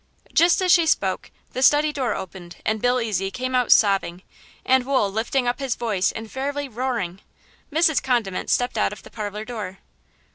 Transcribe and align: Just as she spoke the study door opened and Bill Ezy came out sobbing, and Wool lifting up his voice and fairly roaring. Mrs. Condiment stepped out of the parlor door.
Just 0.33 0.63
as 0.63 0.71
she 0.71 0.87
spoke 0.87 1.29
the 1.51 1.61
study 1.61 1.93
door 1.93 2.15
opened 2.15 2.55
and 2.65 2.81
Bill 2.81 2.95
Ezy 2.95 3.31
came 3.31 3.53
out 3.53 3.71
sobbing, 3.71 4.23
and 4.65 4.83
Wool 4.83 5.11
lifting 5.11 5.47
up 5.47 5.59
his 5.59 5.75
voice 5.75 6.11
and 6.11 6.31
fairly 6.31 6.67
roaring. 6.67 7.21
Mrs. 7.71 8.01
Condiment 8.01 8.49
stepped 8.49 8.79
out 8.79 8.93
of 8.93 9.03
the 9.03 9.11
parlor 9.11 9.45
door. 9.45 9.77